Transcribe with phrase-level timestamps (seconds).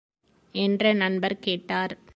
[0.55, 1.93] என்று நண்பர் கேட்டார்.